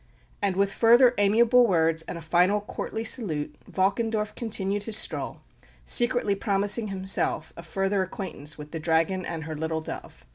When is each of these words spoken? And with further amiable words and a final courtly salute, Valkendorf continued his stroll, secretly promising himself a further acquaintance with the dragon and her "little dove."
And 0.41 0.55
with 0.55 0.73
further 0.73 1.13
amiable 1.19 1.67
words 1.67 2.01
and 2.07 2.17
a 2.17 2.23
final 2.23 2.59
courtly 2.61 3.03
salute, 3.03 3.55
Valkendorf 3.67 4.33
continued 4.33 4.81
his 4.81 4.97
stroll, 4.97 5.41
secretly 5.85 6.33
promising 6.33 6.87
himself 6.87 7.53
a 7.55 7.61
further 7.61 8.01
acquaintance 8.01 8.57
with 8.57 8.71
the 8.71 8.79
dragon 8.79 9.27
and 9.27 9.43
her 9.43 9.55
"little 9.55 9.79
dove." 9.79 10.25